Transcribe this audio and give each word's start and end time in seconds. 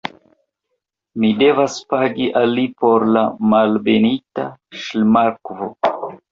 Mi 1.23 1.29
devas 1.41 1.75
pagi 1.91 2.31
al 2.41 2.57
li 2.61 2.65
por 2.85 3.07
la 3.19 3.25
Malbenita 3.53 4.51
Ŝlimakvo. 4.83 5.73